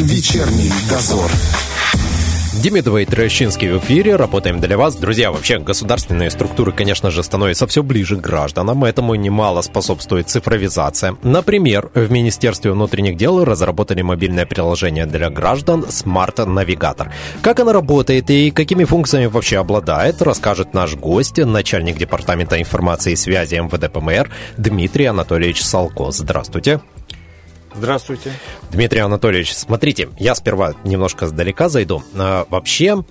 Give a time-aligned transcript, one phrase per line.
[0.00, 1.30] Вечерний дозор.
[2.62, 4.16] Демидова и Трещинский в эфире.
[4.16, 4.96] Работаем для вас.
[4.96, 8.82] Друзья, вообще государственные структуры, конечно же, становятся все ближе к гражданам.
[8.84, 11.16] Этому немало способствует цифровизация.
[11.22, 17.10] Например, в Министерстве внутренних дел разработали мобильное приложение для граждан Smart Navigator.
[17.42, 23.16] Как оно работает и какими функциями вообще обладает, расскажет наш гость, начальник Департамента информации и
[23.16, 26.10] связи МВД ПМР Дмитрий Анатольевич Салко.
[26.10, 26.80] Здравствуйте.
[27.74, 28.32] Здравствуйте.
[28.72, 32.02] Дмитрий Анатольевич, смотрите, я сперва немножко сдалека зайду.
[32.14, 33.04] А, вообще,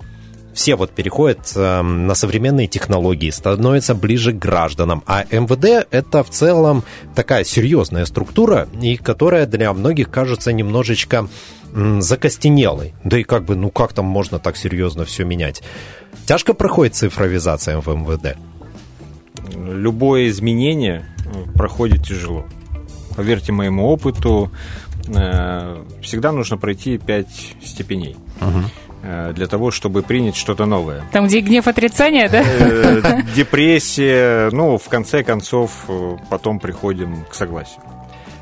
[0.52, 5.02] все вот переходят э, на современные технологии, становятся ближе к гражданам.
[5.06, 11.28] А МВД это в целом такая серьезная структура, и которая для многих кажется немножечко
[11.72, 12.94] м, закостенелой.
[13.04, 15.62] Да и как бы, ну как там можно так серьезно все менять?
[16.26, 18.36] Тяжко проходит цифровизация в МВД?
[19.56, 22.44] Любое изменение э, проходит тяжело
[23.16, 24.50] поверьте моему опыту,
[25.08, 28.16] э, всегда нужно пройти пять степеней.
[28.40, 28.64] Угу.
[29.32, 31.02] Для того, чтобы принять что-то новое.
[31.10, 32.42] Там, где гнев отрицания, да?
[32.44, 35.86] Э, депрессия, ну, в конце концов,
[36.28, 37.80] потом приходим к согласию.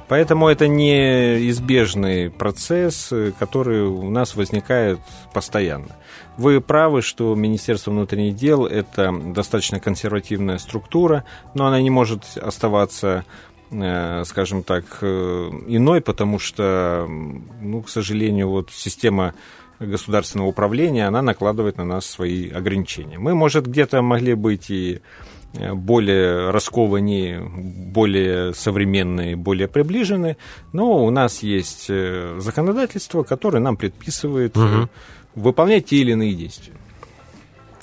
[0.08, 4.98] Поэтому это неизбежный процесс, который у нас возникает
[5.32, 5.94] постоянно.
[6.38, 11.24] Вы правы, что Министерство внутренних дел– это достаточно консервативная структура,
[11.54, 13.24] но она не может оставаться
[13.70, 17.06] скажем так, э, иной, потому что,
[17.60, 19.34] ну, к сожалению, вот система
[19.78, 23.18] государственного управления, она накладывает на нас свои ограничения.
[23.18, 25.00] Мы, может, где-то могли быть и
[25.52, 30.38] э, более раскованнее, более современные, более приближенные,
[30.72, 31.90] но у нас есть
[32.38, 34.88] законодательство, которое нам предписывает угу.
[35.34, 36.72] выполнять те или иные действия.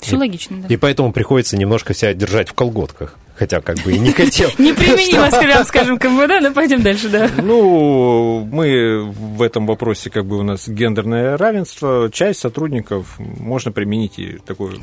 [0.00, 0.68] Все логично, да.
[0.68, 3.16] И поэтому приходится немножко себя держать в колготках.
[3.36, 4.48] Хотя как бы и не хотел.
[4.58, 7.28] Неприменимо, скажем, к МВД, но пойдем дальше, да.
[7.36, 14.18] Ну, мы в этом вопросе, как бы у нас гендерное равенство, часть сотрудников можно применить
[14.18, 14.74] и такое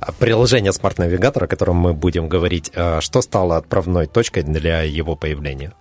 [0.00, 5.16] а Приложение Navigator, о котором мы будем говорить, а что стало отправной точкой для его
[5.16, 5.72] появления?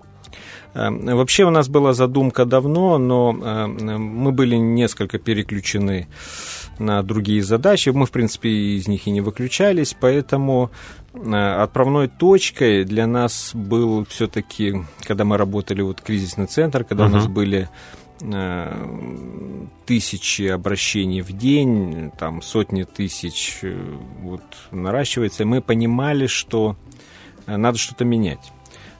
[0.74, 6.08] Э, вообще у нас была задумка давно, но э, мы были несколько переключены
[6.80, 7.90] на другие задачи.
[7.90, 10.72] Мы, в принципе, из них и не выключались, поэтому
[11.14, 17.10] отправной точкой для нас был все-таки, когда мы работали вот кризисный центр, когда uh-huh.
[17.10, 17.70] у нас были
[19.86, 23.60] тысячи обращений в день, там сотни тысяч
[24.22, 24.42] вот,
[24.72, 26.78] наращивается, и мы понимали, что
[27.48, 28.52] надо что-то менять.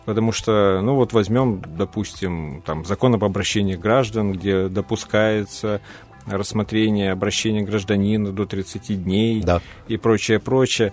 [0.06, 5.80] Потому что, ну вот возьмем, допустим, там, закон об обращении граждан, где допускается
[6.26, 9.62] рассмотрение обращения гражданина до 30 дней да.
[9.88, 10.92] и прочее, прочее.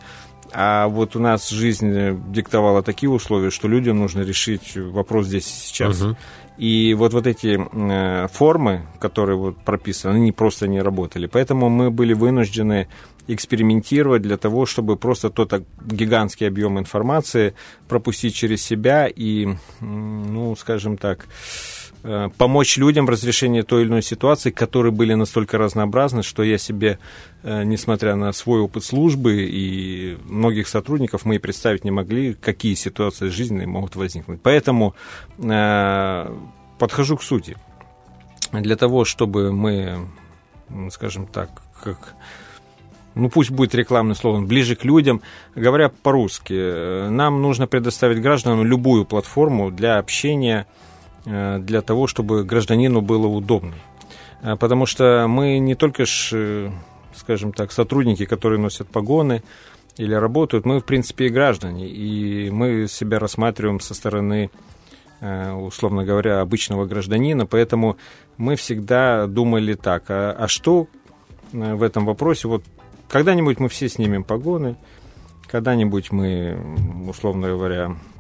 [0.52, 5.66] А вот у нас жизнь диктовала такие условия, что людям нужно решить вопрос здесь и
[5.66, 6.02] сейчас.
[6.02, 6.16] Угу.
[6.58, 11.26] И вот, вот эти э, формы, которые вот прописаны, они просто не работали.
[11.26, 12.88] Поэтому мы были вынуждены
[13.28, 17.54] экспериментировать для того, чтобы просто тот гигантский объем информации
[17.88, 19.48] пропустить через себя и,
[19.80, 21.79] ну, скажем так, э,
[22.38, 26.98] помочь людям в разрешении той или иной ситуации, которые были настолько разнообразны, что я себе,
[27.42, 32.74] э, несмотря на свой опыт службы и многих сотрудников, мы и представить не могли, какие
[32.74, 34.40] ситуации жизненные могут возникнуть.
[34.42, 34.94] Поэтому
[35.38, 36.34] э,
[36.78, 37.56] подхожу к сути.
[38.52, 40.08] Для того, чтобы мы,
[40.90, 41.50] скажем так,
[41.82, 42.14] как
[43.14, 45.20] ну пусть будет рекламный слоган, ближе к людям.
[45.54, 50.89] Говоря по-русски, нам нужно предоставить гражданам любую платформу для общения, э,
[51.24, 53.74] для того, чтобы гражданину было удобно.
[54.42, 56.70] Э, потому что мы не только, ж, э,
[57.14, 59.42] скажем так, сотрудники, которые носят погоны
[59.96, 61.88] или работают, мы, в принципе, и граждане.
[61.88, 64.50] И мы себя рассматриваем со стороны
[65.22, 67.98] условно говоря, обычного гражданина, поэтому
[68.38, 70.86] мы всегда думали так, а, а что
[71.52, 72.64] в этом вопросе вот
[73.10, 74.76] когда-нибудь мы все снимем погоны,
[75.46, 76.58] когда-нибудь мы,
[77.06, 78.19] условно говоря, э,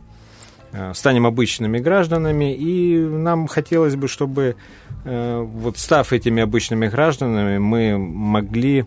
[0.94, 4.56] станем обычными гражданами, и нам хотелось бы, чтобы,
[5.04, 8.84] э, вот став этими обычными гражданами, мы могли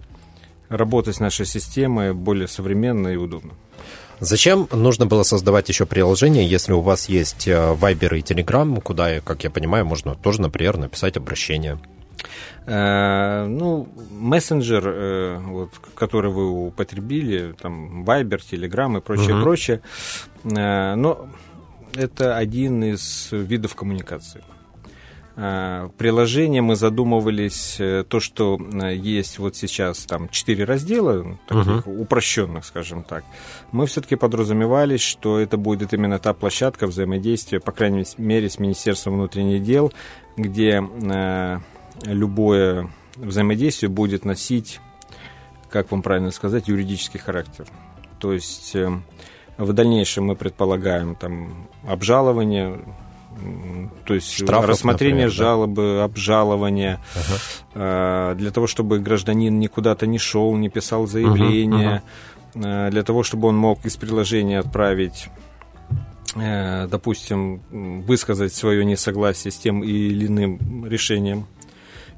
[0.69, 3.52] работать с нашей системой более современно и удобно.
[4.19, 9.19] Зачем нужно было создавать еще приложение, если у вас есть э, Viber и Telegram, куда,
[9.19, 11.78] как я понимаю, можно тоже, например, написать обращение?
[12.66, 19.44] Э, ну, мессенджер, э, вот, который вы употребили, там, Viber, Telegram и прочее, угу.
[19.44, 19.81] прочее,
[20.46, 21.28] э, но
[21.95, 24.44] это один из видов коммуникации.
[25.36, 28.60] Приложение мы задумывались, то, что
[28.92, 33.24] есть вот сейчас там четыре раздела, таких uh упрощенных, скажем так,
[33.72, 39.16] мы все-таки подразумевались, что это будет именно та площадка взаимодействия, по крайней мере, с Министерством
[39.16, 39.92] внутренних дел,
[40.38, 40.84] где
[42.04, 44.80] любое взаимодействие будет носить,
[45.69, 47.66] как вам правильно сказать, юридический характер.
[48.19, 48.92] То есть э,
[49.58, 52.80] в дальнейшем мы предполагаем там обжалование,
[54.06, 55.36] то есть Штрафов, рассмотрение например, да?
[55.36, 57.00] жалобы, обжалование,
[57.74, 62.04] э, для того, чтобы гражданин никуда-то не шел, не писал заявление,
[62.56, 65.30] э, для того, чтобы он мог из приложения отправить
[66.36, 67.62] э, допустим,
[68.02, 71.48] высказать свое несогласие с тем или иным решением,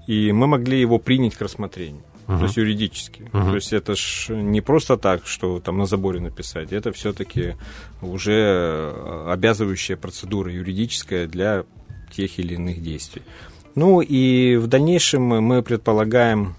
[0.07, 2.03] и мы могли его принять к рассмотрению.
[2.27, 3.29] То есть юридически.
[3.31, 6.73] То есть это ж не просто так, что там на заборе написать.
[6.73, 7.55] Это все-таки
[8.01, 8.93] уже
[9.27, 11.65] обязывающая процедура юридическая для
[12.11, 13.21] тех или иных действий.
[13.75, 16.55] Ну и в дальнейшем мы предполагаем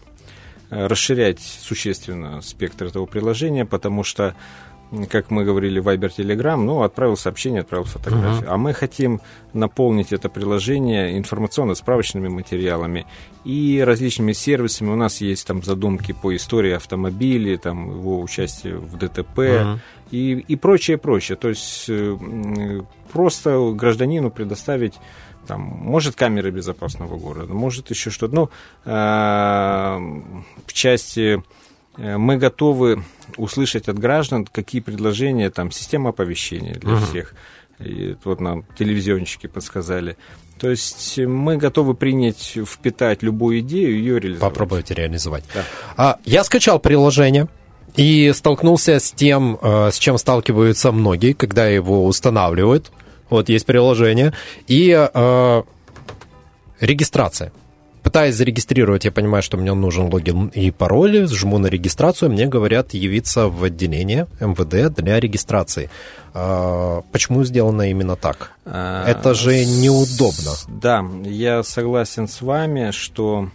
[0.71, 4.35] э, расширять существенно спектр этого приложения, потому что
[5.11, 8.53] как мы говорили, Viber, Telegram, ну, отправил сообщение, отправил фотографию.
[8.53, 9.21] А мы хотим
[9.53, 13.07] наполнить это приложение информационно-справочными материалами
[13.45, 14.91] и различными сервисами.
[14.91, 19.41] У нас есть там задумки по истории автомобиля, там его участие в ДТП
[20.11, 21.37] и, и прочее, прочее.
[21.37, 24.95] То есть э, просто гражданину предоставить
[25.47, 28.35] там, может, камеры безопасного города, может, еще что-то.
[28.35, 28.51] Ну,
[28.85, 28.91] э,
[30.67, 31.43] в части
[31.97, 33.03] мы готовы
[33.37, 37.07] услышать от граждан, какие предложения, там, система оповещения для Мгм.
[37.07, 37.35] всех.
[37.79, 40.17] И вот нам телевизионщики подсказали.
[40.59, 44.53] То есть мы готовы принять, впитать любую идею и ее реализовать.
[44.53, 45.45] Попробуйте реализовать.
[45.55, 45.65] Да.
[45.97, 47.49] А, я скачал приложение
[47.95, 52.91] и столкнулся с тем, э, с чем сталкиваются многие, когда его устанавливают.
[53.29, 54.33] Вот есть приложение.
[54.67, 55.63] И э,
[56.81, 57.53] регистрация.
[58.07, 62.95] Пытаясь зарегистрировать, я понимаю, что мне нужен логин и пароль, жму на регистрацию, мне говорят
[62.95, 65.91] явиться в отделение МВД для регистрации.
[66.33, 68.53] А, Почему сделано именно так?
[68.65, 70.53] А, Это же неудобно.
[70.69, 73.51] Да, я согласен с вами, что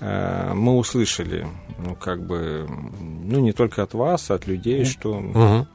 [0.00, 1.46] э, мы услышали,
[1.76, 2.66] ну, как бы,
[2.98, 5.20] ну, не только от вас, а от людей, что...
[5.20, 5.68] Мгм.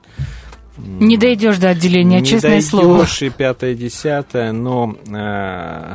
[0.77, 2.97] Не дойдешь до отделения, не честное слово.
[2.97, 5.93] дойдешь и пятое, десятое, но э,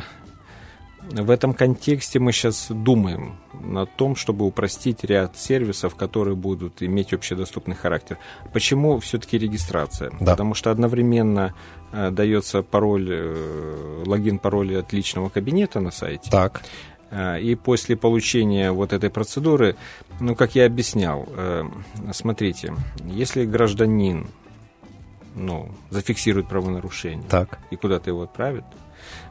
[1.11, 7.13] в этом контексте мы сейчас думаем над том, чтобы упростить ряд сервисов, которые будут иметь
[7.13, 8.17] общедоступный характер.
[8.51, 10.11] Почему все-таки регистрация?
[10.19, 10.31] Да.
[10.31, 11.53] Потому что одновременно
[11.91, 16.29] э, дается пароль, э, логин, пароль от личного кабинета на сайте.
[16.31, 16.63] Так.
[17.11, 19.75] А, И после получения вот этой процедуры,
[20.19, 21.63] ну, как я объяснял, э,
[22.11, 22.73] смотрите,
[23.05, 24.27] если гражданин
[25.35, 27.59] ну, зафиксирует правонарушение Так.
[27.71, 28.65] и куда-то его отправит,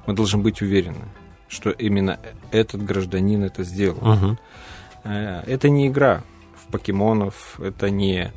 [0.07, 1.09] мы должны быть уверены,
[1.53, 2.19] что именно
[2.51, 3.99] этот гражданин это сделал.
[5.05, 6.23] Э, Это не игра
[6.57, 8.33] в покемонов, это не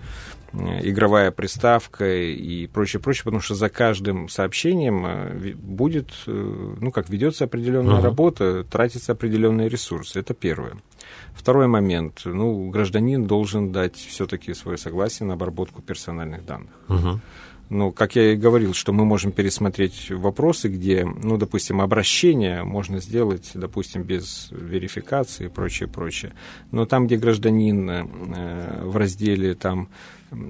[0.53, 7.09] э, игровая приставка и прочее, прочее, потому что за каждым сообщением э, будет, ну, как
[7.09, 8.03] ведется определенная Мгм.
[8.03, 10.19] работа, тратятся определенные ресурсы.
[10.19, 10.73] Это первое.
[11.33, 12.21] Второй момент.
[12.25, 16.71] Ну, гражданин должен дать все-таки свое согласие на обработку персональных данных.
[16.87, 17.21] Мгм.
[17.69, 22.99] Ну, как я и говорил, что мы можем пересмотреть вопросы, где, ну, допустим, обращение можно
[22.99, 26.33] сделать, допустим, без верификации и прочее, прочее.
[26.71, 29.89] Но там, где гражданин э, в разделе там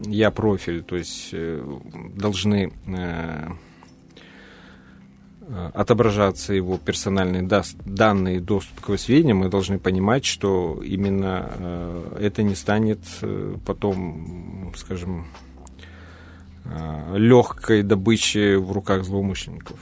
[0.06, 1.64] «Я профиль», то есть э,
[2.16, 3.48] должны э,
[5.40, 7.48] э, отображаться его персональные
[7.86, 13.56] данные, доступ к его сведениям, мы должны понимать, что именно э, это не станет э,
[13.66, 15.28] потом, скажем,
[17.14, 19.78] легкой добычи в руках злоумышленников.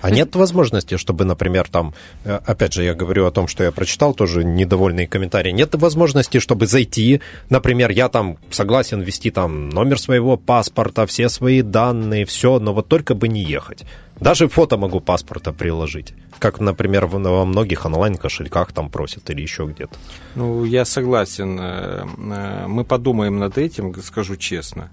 [0.00, 1.94] А нет возможности, чтобы, например, там,
[2.24, 6.38] э, опять же, я говорю о том, что я прочитал тоже недовольные комментарии, нет возможности,
[6.38, 7.20] чтобы зайти,
[7.50, 12.88] например, я там согласен ввести там номер своего паспорта, все свои данные, все, но вот
[12.88, 13.84] только бы не ехать.
[14.20, 19.94] Даже фото могу паспорта приложить, как, например, во многих онлайн-кошельках там просят или еще где-то.
[20.34, 21.58] Ну, я согласен.
[21.60, 24.90] э, э, Мы подумаем над этим, скажу честно.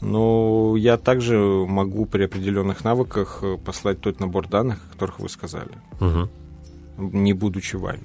[0.00, 5.28] Но я также могу при определенных навыках э, послать тот набор данных, о которых вы
[5.28, 5.70] сказали,
[6.00, 6.28] Мгм.
[6.98, 8.02] не будучи вами.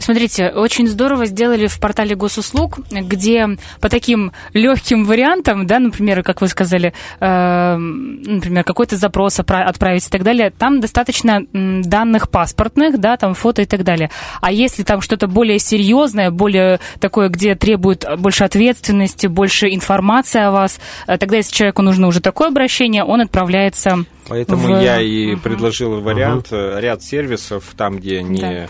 [0.00, 3.48] Смотрите, очень здорово сделали в портале госуслуг, где
[3.80, 10.10] по таким легким вариантам, да, например, как вы сказали, э, например, какой-то запрос отправить и
[10.10, 14.10] так далее, там достаточно данных паспортных, да, там фото и так далее.
[14.40, 20.50] А если там что-то более серьезное, более такое, где требует больше ответственности, больше информации о
[20.50, 25.32] вас, э, тогда если человеку нужно уже такое обращение, он отправляется Поэтому в- я и
[25.32, 25.40] Мгм.
[25.40, 28.66] предложил вариант, э, ряд сервисов, там, где не, Да.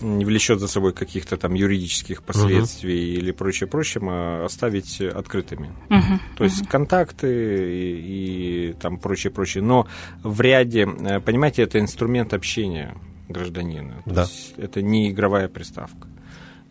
[0.00, 5.70] Не влечет за собой каких-то там юридических последствий или прочее, прочее, а оставить открытыми.
[5.88, 6.20] Мгм.
[6.36, 9.62] То есть контакты и, и там прочее, прочее.
[9.62, 9.86] Но
[10.22, 12.94] в ряде, э, понимаете, это инструмент общения.
[13.28, 14.02] гражданина.
[14.04, 14.22] То Да.
[14.22, 16.06] есть это не игровая приставка.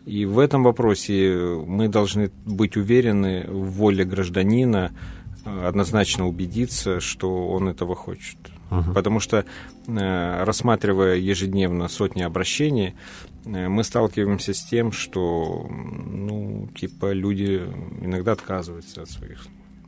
[0.06, 1.34] И в этом вопросе
[1.66, 4.92] мы должны быть уверены в воле гражданина,
[5.44, 8.38] э, однозначно убедиться, что он этого хочет.
[8.94, 9.44] Потому что,
[9.86, 12.94] э, рассматривая ежедневно сотни обращений,
[13.44, 17.62] э, мы сталкиваемся с тем, что, ну, типа, люди
[18.00, 19.46] иногда отказываются от своих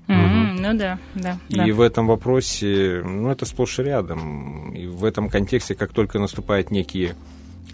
[0.08, 1.38] М, Ну да, да.
[1.50, 1.66] да.
[1.66, 4.72] и в этом вопросе, ну, это сплошь и рядом.
[4.72, 7.14] И в этом контексте, как только наступает некие,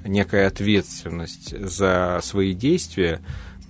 [0.04, 3.20] некая ответственность за свои действия,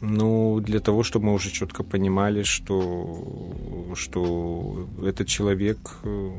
[0.01, 6.31] ну, для того, чтобы мы уже четко понимали, что, что этот человек э,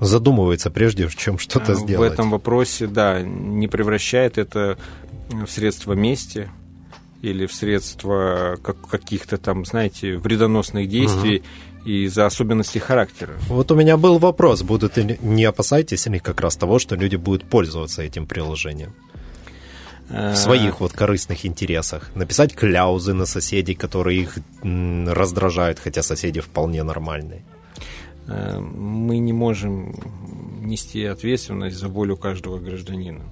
[0.00, 2.10] Задумывается прежде, чем что-то э, сделать.
[2.10, 4.78] в этом вопросе, да, не превращает это
[5.28, 6.50] в средство мести
[7.22, 11.42] или в средства как, каких-то там, знаете, вредоносных действий
[11.84, 13.34] из-за особенностей характера.
[13.48, 17.16] Вот у меня был вопрос, будут ли, не опасаетесь ли как раз того, что люди
[17.16, 18.92] будут пользоваться этим приложением?
[20.08, 22.10] Э, в своих вот корыстных интересах.
[22.14, 27.42] Написать кляузы на соседей, которые их раздражают, хотя соседи вполне нормальные.
[28.28, 29.94] Э, мы не можем
[30.62, 33.22] нести ответственность за волю каждого гражданина.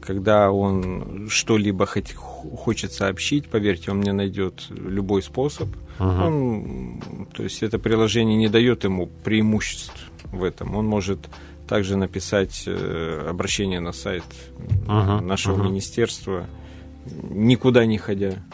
[0.00, 5.68] Когда он что-либо хоть хочет сообщить, поверьте, он мне найдет любой способ.
[5.98, 7.00] Он,
[7.32, 10.74] то есть это приложение не дает ему преимуществ в этом.
[10.74, 11.20] Он может
[11.68, 14.24] также написать э, обращение на сайт
[14.86, 15.68] Мгм, нашего мгм.
[15.68, 16.46] министерства,
[17.30, 18.44] никуда не ходя.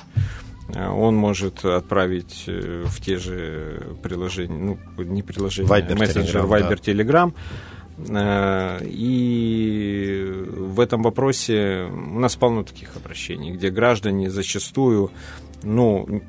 [0.74, 6.68] Э, Он может отправить э, в те же приложения, ну, не приложения, Viber, мессенджер, Telegram,
[6.68, 7.34] Viber, Telegram.
[8.08, 15.10] Э, И в этом вопросе у нас полно таких обращений, где граждане зачастую,
[15.62, 16.22] ну,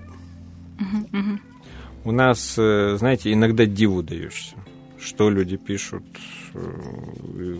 [2.03, 4.55] у нас, знаете, иногда диву даешься,
[5.00, 6.03] что люди пишут,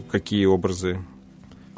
[0.10, 1.00] какие образы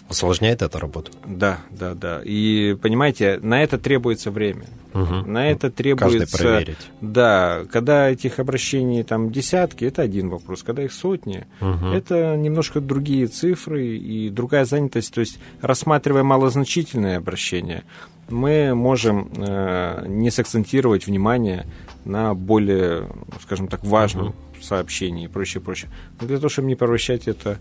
[0.09, 1.11] Усложняет это работу?
[1.25, 2.21] да, да, да.
[2.23, 4.65] И понимаете, на это требуется время.
[4.93, 5.31] Мгм.
[5.33, 6.37] На это Каждый требуется...
[6.37, 6.77] проверить.
[7.01, 10.61] Да, когда этих обращений там десятки, это один вопрос.
[10.61, 11.93] Когда их сотни, Мгм.
[11.93, 15.13] это немножко другие цифры и другая занятость.
[15.13, 17.83] То есть, рассматривая малозначительные обращения,
[18.29, 21.65] мы можем э, не сакцентировать внимание
[22.05, 23.09] на более,
[23.41, 25.89] скажем так, важном сообщении и прочее, прочее.
[26.21, 27.59] Но для того, чтобы не превращать это,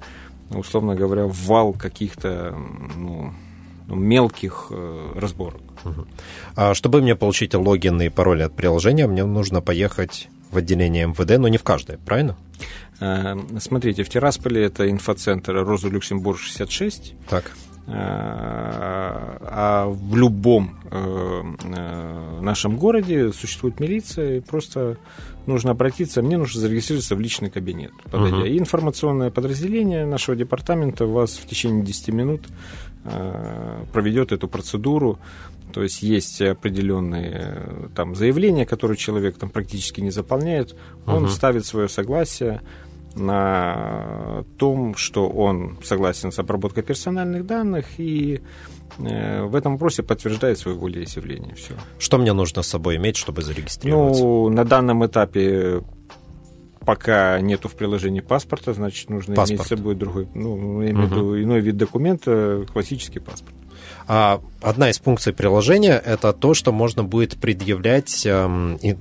[0.51, 2.55] условно говоря, вал каких-то
[2.97, 3.33] ну,
[3.87, 5.61] ну, мелких э, разборок.
[6.55, 11.39] А чтобы мне получить логин и пароль от приложения, мне нужно поехать в отделение МВД,
[11.39, 12.37] но не в каждое, правильно?
[13.01, 17.53] Э, Смотрите, в Тирасполе это инфоцентр Роза Люксембург 66, Так.
[17.87, 20.79] э, а в любом
[22.41, 24.99] нашем городе существует милиция, и просто
[25.47, 28.37] нужно обратиться, мне нужно зарегистрироваться в личный кабинет, подойдя.
[28.39, 28.47] Мгм.
[28.47, 32.43] И информационное подразделение нашего департамента вас в течение 10 минут
[33.05, 35.19] э, проведет эту процедуру.
[35.73, 40.77] То есть есть определенные э, там заявления, которые человек там практически не заполняет.
[41.07, 41.29] Он Мгм.
[41.31, 42.61] ставит свое согласие
[43.17, 48.41] на том, что он согласен с обработкой персональных данных и
[48.99, 51.55] э, в этом вопросе подтверждает свою волеизъявление.
[51.55, 51.75] Все.
[51.99, 54.23] Что мне нужно с собой иметь, чтобы зарегистрироваться?
[54.23, 55.83] Ну, на данном этапе
[56.85, 59.67] пока нету в приложении паспорта, значит, нужно иметь Паспорт.
[59.67, 63.55] с собой другой, ну, я имею в виду иной вид документа, классический паспорт.
[64.09, 68.99] А одна из функций приложения это то, что можно будет предъявлять эм, ин-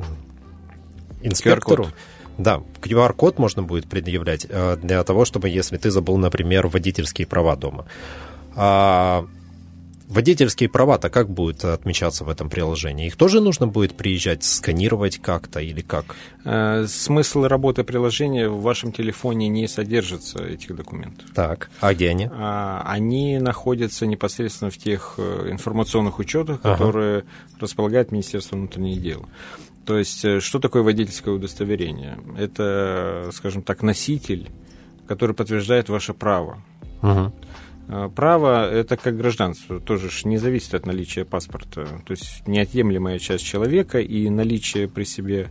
[1.23, 1.87] инспектору.
[2.37, 7.55] Да, QR-код можно будет предъявлять э, для того, чтобы, если ты забыл, например, водительские права
[7.55, 7.85] дома.
[8.55, 9.25] А
[10.07, 13.07] водительские права-то как будут отмечаться в этом приложении?
[13.07, 16.15] Их тоже нужно будет приезжать, сканировать как-то или как?
[16.43, 21.29] Э, Смысл работы приложения в вашем телефоне не содержится этих документов.
[21.33, 22.27] Так, а где они?
[22.31, 26.75] А, Они находятся непосредственно в тех э, информационных учетах, Ага.
[26.75, 27.23] которые
[27.59, 29.25] располагает Министерство внутренних дел.
[29.85, 32.17] То есть, э, что такое водительское удостоверение?
[32.37, 34.49] Это, скажем так, носитель,
[35.07, 36.61] который подтверждает ваше право.
[37.87, 41.87] Э, Право– это как гражданство, тоже ж не зависит от наличия паспорта.
[42.05, 45.49] То есть неотъемлемая часть человека, и наличие при себе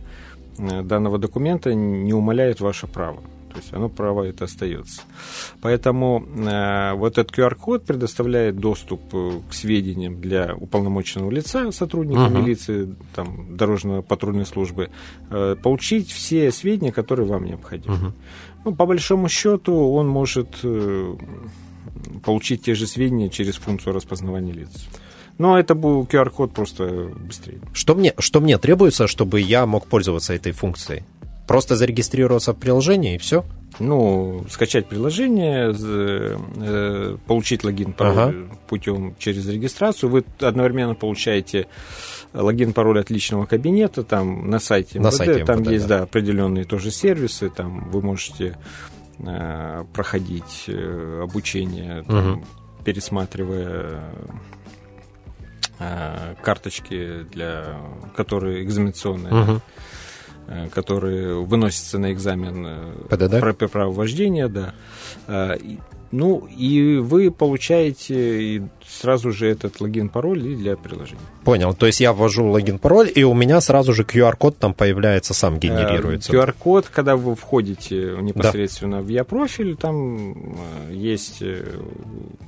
[0.57, 3.21] э, данного документа не умаляет ваше право.
[3.51, 5.01] То есть оно право это остается.
[5.61, 12.41] Поэтому э, вот этот QR-код предоставляет доступ э, к сведениям для уполномоченного лица, сотрудника Мгм.
[12.41, 14.89] милиции, там, дорожно-патрульной службы,
[15.29, 17.95] э, получить все сведения, которые вам необходимы.
[17.95, 18.13] Мгм.
[18.65, 21.15] Ну, по большому счету, он может э,
[22.23, 24.69] получить те же сведения через функцию распознавания лиц.
[25.37, 27.59] Но это был QR-код просто быстрее.
[27.73, 31.03] Что мне, что мне требуется, чтобы я мог пользоваться этой функцией?
[31.51, 33.43] Просто зарегистрироваться в приложении и все?
[33.79, 38.57] ну, скачать приложение, э, получить логин, пароль ага.
[38.67, 40.09] путем через регистрацию.
[40.09, 41.67] Вы одновременно получаете
[42.33, 45.97] логин, пароль от личного кабинета, там на сайте МВД, на сайте там МВД, есть да.
[45.99, 48.57] Да, определенные тоже сервисы, там вы можете
[49.19, 52.43] э, проходить э, обучение, там, угу.
[52.83, 54.03] пересматривая
[55.79, 57.77] э, карточки, для,
[58.15, 59.33] которые экзаменационные.
[59.33, 59.61] Угу
[60.73, 63.39] которые выносятся на экзамен э, ПДД?
[63.39, 64.73] про право вождения, да.
[65.27, 65.57] Э,
[66.11, 71.21] ну, и вы получаете сразу же этот логин-пароль и для приложения.
[71.43, 71.73] Понял.
[71.73, 76.31] То есть я ввожу логин-пароль, и у меня сразу же QR-код там появляется, сам генерируется.
[76.31, 79.03] QR-код, когда вы входите непосредственно да.
[79.03, 81.65] в Я-профиль, там э, есть э,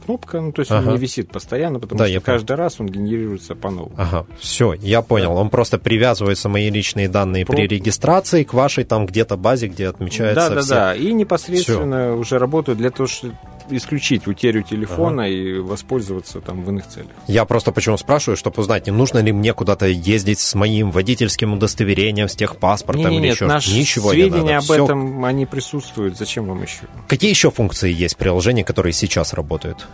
[0.06, 0.88] кнопка, ну, то есть ага.
[0.88, 2.60] он не висит постоянно, потому да, что каждый понял.
[2.60, 3.94] раз он генерируется по-новому.
[3.98, 5.34] Ага, все, я понял.
[5.34, 5.42] Да.
[5.42, 7.56] Он просто привязывается мои личные данные Про...
[7.56, 10.70] при регистрации к вашей там где-то базе, где отмечается Да, да, все.
[10.70, 10.96] да.
[10.96, 12.20] И непосредственно все.
[12.20, 13.36] уже работают для того, чтобы
[13.70, 15.32] исключить утерю телефона ага.
[15.32, 17.12] и воспользоваться там в иных целях.
[17.28, 21.54] Я просто почему спрашиваю, чтобы узнать, не нужно ли мне куда-то ездить с моим водительским
[21.54, 24.58] удостоверением, с техпаспортом не, или нет, еще Ничего сведения не надо.
[24.58, 24.84] об Все...
[24.86, 26.18] этом, они присутствуют.
[26.18, 26.82] Зачем вам еще?
[27.08, 29.88] Какие еще функции есть приложения, которые сейчас работают?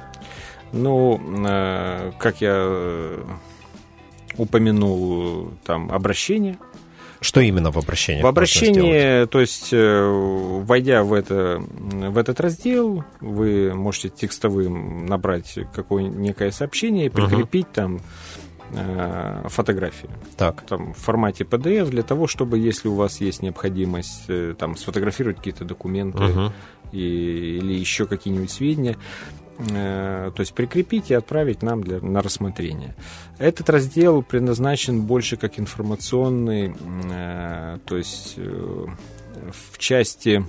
[0.71, 3.23] Ну, э, как я э,
[4.37, 6.57] упомянул, там обращение
[7.21, 8.21] что именно в обращении?
[8.21, 15.59] В обращении, то есть, э, войдя в, это, в этот раздел, вы можете текстовым набрать
[15.73, 17.73] какое некое сообщение и прикрепить угу.
[17.73, 18.01] там
[18.71, 20.09] э, фотографии.
[20.37, 20.61] Так.
[20.61, 25.37] Там, в формате PDF для того, чтобы, если у вас есть необходимость э, там, сфотографировать
[25.37, 26.53] какие-то документы угу.
[26.93, 28.97] и, или еще какие-нибудь сведения,
[29.67, 32.95] то есть прикрепить и отправить нам для, на рассмотрение.
[33.37, 36.73] Этот раздел предназначен больше как информационный,
[37.11, 38.85] э, то есть э,
[39.71, 40.45] в части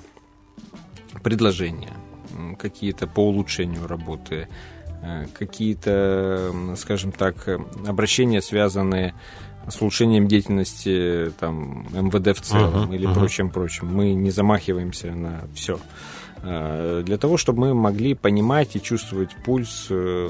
[1.25, 1.93] предложения,
[2.59, 4.49] какие-то по улучшению работы,
[5.37, 7.49] какие-то, скажем так,
[7.87, 9.15] обращения, связанные
[9.69, 13.15] с улучшением деятельности там, МВД в целом uh-huh, или uh-huh.
[13.15, 13.89] прочим-прочим.
[13.89, 15.79] Мы не замахиваемся на все.
[16.43, 20.29] Э, для того, чтобы мы могли понимать и чувствовать пульс э,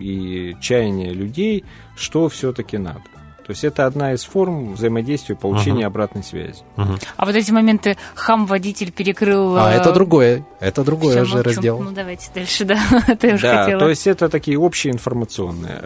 [0.00, 1.64] и чаяние людей,
[1.96, 3.02] что все-таки надо.
[3.46, 5.88] То есть это одна из форм взаимодействия, получения uh-huh.
[5.88, 6.62] обратной связи.
[6.76, 6.98] Uh-huh.
[7.16, 9.56] А вот эти моменты хам-водитель перекрыл...
[9.58, 10.46] А, это э, другое.
[10.60, 11.48] Это другое Все, же молчу.
[11.50, 11.78] раздел.
[11.78, 12.78] Ну, давайте дальше, да.
[13.06, 13.80] это я да, хотела.
[13.80, 15.78] то есть это такие общие информационные.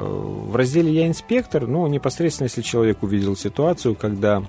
[0.00, 4.42] В разделе «Я инспектор», ну, непосредственно, если человек увидел ситуацию, когда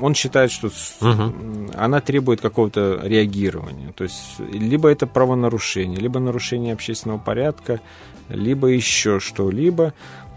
[0.00, 0.68] он считает, что
[1.00, 1.34] угу.
[1.76, 3.92] она требует какого-то реагирования.
[3.94, 7.80] То есть либо это правонарушение, либо нарушение общественного порядка,
[8.28, 9.92] либо еще что-либо.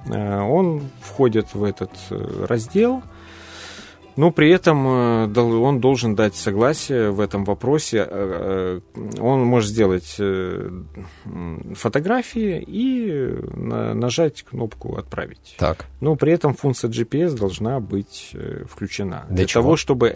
[0.07, 3.03] Э, он входит в этот э, раздел,
[4.15, 8.05] но при этом э, он должен дать согласие в этом вопросе.
[8.09, 10.19] Э, э, он может сделать
[11.75, 15.55] фотографии и нажать кнопку «Отправить».
[15.57, 15.85] Так.
[16.01, 18.35] Но при этом функция GPS должна быть
[18.69, 19.25] включена.
[19.27, 20.13] Для, для того, чтобы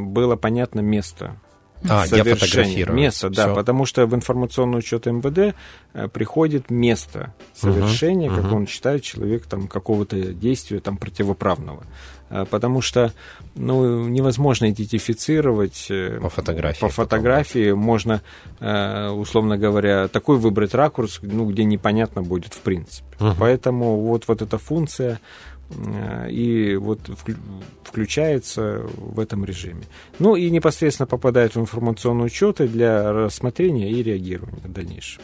[0.00, 1.36] было понятно место
[1.88, 2.86] а, совершения.
[2.86, 3.54] Место, да, Все.
[3.54, 5.54] потому что в информационный учет МВД
[6.12, 8.56] приходит место совершения, угу, как угу.
[8.56, 11.84] он считает, человек там какого-то действия там противоправного.
[12.28, 13.12] А, потому что
[13.54, 16.80] ну, невозможно идентифицировать э, по фотографии.
[16.80, 18.20] По фотографии можно,
[18.58, 23.06] э, условно говоря, такой выбрать ракурс, ну, где непонятно будет в принципе.
[23.20, 23.36] Угу.
[23.38, 25.55] Поэтому вот, вот эта функция э,
[26.30, 27.00] и вот
[27.82, 29.82] включается в этом режиме.
[30.18, 35.22] Ну и непосредственно попадает в информационные учеты для рассмотрения и реагирования в дальнейшем.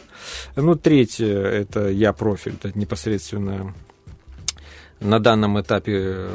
[0.55, 3.73] Ну, третье, это я профиль, это непосредственно
[4.99, 6.27] на данном этапе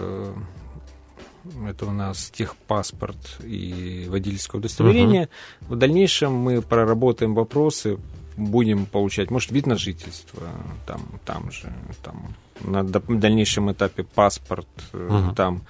[1.66, 5.29] это у нас техпаспорт и водительское удостоверение.
[5.62, 5.75] Угу.
[5.75, 7.99] В дальнейшем мы проработаем вопросы,
[8.38, 10.42] будем получать, может, вид на жительство
[10.87, 11.72] там, там же,
[12.03, 15.35] там, на дальнейшем этапе паспорт, угу.
[15.35, 15.62] там,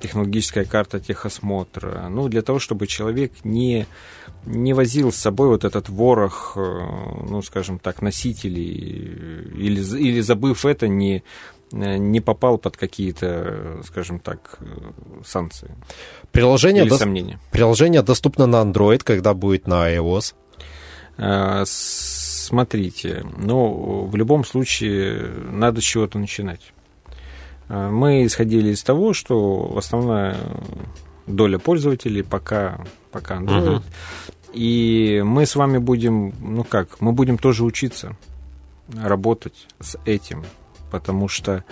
[0.00, 2.08] технологическая карта техосмотра.
[2.08, 3.86] Ну, для того, чтобы человек не,
[4.46, 6.60] не возил с собой вот этот ворох, э,
[7.28, 8.72] ну, скажем так, носителей,
[9.56, 11.22] или, или забыв это, не
[11.74, 14.58] Э, не попал под какие-то, скажем так,
[15.24, 15.70] санкции.
[16.30, 16.96] Приложение, до...
[16.96, 17.40] сомнения.
[17.50, 20.34] Приложение доступно на Android, когда будет на iOS?
[21.16, 26.72] Э, смотрите, ну, в любом случае надо с чего-то начинать.
[27.68, 30.36] Мы исходили из того, что основная
[31.26, 33.76] доля пользователей пока, пока Android.
[33.76, 33.82] Угу.
[34.52, 38.16] И мы с вами будем, ну как, мы будем тоже учиться
[38.92, 40.44] работать с этим
[40.94, 41.64] потому что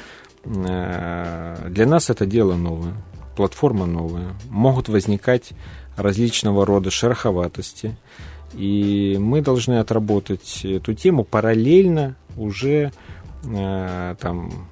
[0.45, 2.95] э, для нас это дело новое.
[3.37, 5.53] платформа новая, могут возникать
[5.97, 7.97] различного рода шероховатости,
[8.55, 12.93] и мы должны отработать эту тему параллельно уже
[13.45, 14.69] э, там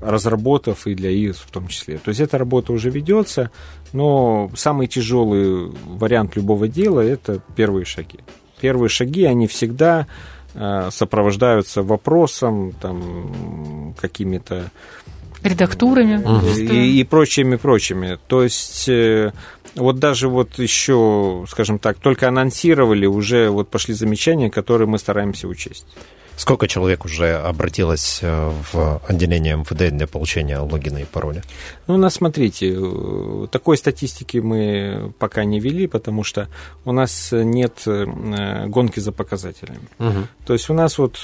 [0.00, 1.98] разработав и для ИИС в том числе.
[1.98, 3.50] То есть эта работа уже ведется,
[3.92, 8.18] но самый тяжелый вариант любого дела– это первые шаги.
[8.60, 10.06] Первые шаги, они всегда
[10.54, 14.70] э, сопровождаются вопросом, там, какими-то
[15.42, 16.22] редактурами
[16.56, 18.18] и, и прочими, прочими.
[18.28, 19.32] То есть э,
[19.74, 25.48] вот даже вот еще, скажем так, только анонсировали, уже вот пошли замечания, которые мы стараемся
[25.48, 25.86] учесть.
[26.34, 31.42] Сколько человек уже обратилось э, в отделение МВД для получения логина и пароля?
[31.86, 36.48] Ну, у нас, смотрите, э, такой статистики мы пока не вели, потому что
[36.84, 39.88] у нас нет гонки за показателями.
[39.98, 40.18] Угу.
[40.46, 41.18] То есть у нас вот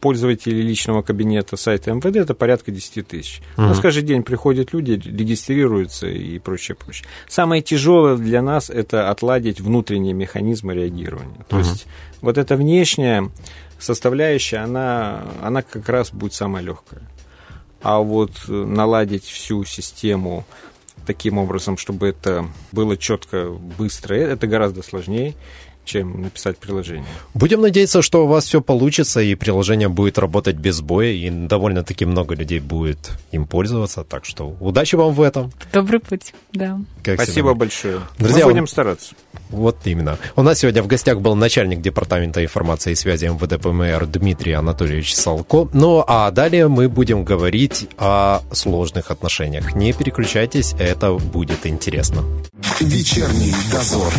[0.00, 3.40] пользователей личного кабинета сайта МВД это порядка 10 тысяч.
[3.56, 3.64] Угу.
[3.64, 7.06] У нас каждый день приходят люди, регистрируются и прочее, прочее.
[7.28, 11.44] Самое тяжелое для нас это отладить внутренние механизмы реагирования.
[11.48, 11.64] То угу.
[11.64, 11.86] есть
[12.20, 13.30] вот это внешнее
[13.78, 17.02] составляющая, она, она как раз будет самая легкая.
[17.82, 20.44] А вот наладить всю систему
[21.06, 25.34] таким образом, чтобы это было четко, быстро, это гораздо сложнее
[25.86, 27.06] чем написать приложение.
[27.32, 32.04] Будем надеяться, что у вас все получится, и приложение будет работать без боя, и довольно-таки
[32.04, 34.04] много людей будет им пользоваться.
[34.04, 35.52] Так что удачи вам в этом.
[35.72, 36.78] Добрый путь, да.
[37.02, 37.54] Как Спасибо всегда.
[37.54, 38.00] большое.
[38.18, 39.14] Друзья, Мы будем стараться.
[39.48, 40.18] Вот именно.
[40.34, 45.14] У нас сегодня в гостях был начальник Департамента информации и связи МВД ПМР Дмитрий Анатольевич
[45.14, 45.68] Салко.
[45.72, 49.74] Ну а далее мы будем говорить о сложных отношениях.
[49.74, 52.24] Не переключайтесь, это будет интересно.
[52.80, 54.12] Вечерний дозор.